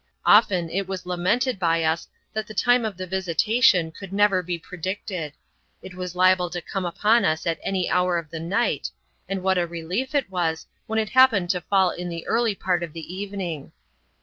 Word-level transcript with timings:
Often 0.25 0.71
it 0.71 0.87
was 0.87 1.05
lamented 1.05 1.59
by 1.59 1.83
us 1.83 2.07
that 2.33 2.47
the 2.47 2.55
time 2.55 2.85
of 2.85 2.97
the 2.97 3.05
visitation 3.05 3.91
could 3.91 4.11
never 4.11 4.41
be 4.41 4.57
predicted; 4.57 5.33
it 5.83 5.93
was 5.93 6.15
liable 6.15 6.49
to 6.49 6.59
come 6.59 6.85
upon 6.87 7.23
us 7.23 7.45
at 7.45 7.59
any 7.61 7.87
hour 7.87 8.17
of 8.17 8.31
the 8.31 8.39
night, 8.39 8.89
and 9.29 9.43
what 9.43 9.59
a 9.59 9.67
relief 9.67 10.15
it 10.15 10.31
was, 10.31 10.65
when 10.87 10.97
it 10.97 11.09
happened 11.09 11.51
to 11.51 11.61
fall 11.61 11.91
in 11.91 12.09
the 12.09 12.25
early 12.25 12.55
part 12.55 12.81
of 12.81 12.93
the 12.93 13.13
evening. 13.13 13.73